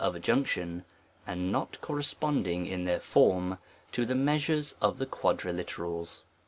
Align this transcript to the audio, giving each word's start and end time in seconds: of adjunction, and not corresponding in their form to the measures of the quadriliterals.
of 0.01 0.15
adjunction, 0.15 0.83
and 1.27 1.51
not 1.51 1.79
corresponding 1.79 2.65
in 2.65 2.85
their 2.85 2.99
form 2.99 3.59
to 3.91 4.03
the 4.03 4.15
measures 4.15 4.75
of 4.81 4.97
the 4.97 5.05
quadriliterals. 5.05 6.23